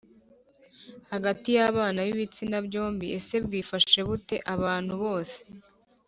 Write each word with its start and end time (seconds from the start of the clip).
hagati 1.11 1.47
y’abana 1.57 1.99
b’ibitsina 2.05 2.57
byombi. 2.67 3.05
Ese 3.17 3.35
bwifashe 3.45 3.99
bute? 4.07 4.35
Abantu 4.53 4.93
bose 5.03 5.37